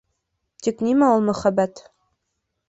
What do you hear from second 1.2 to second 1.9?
мөхәббәт?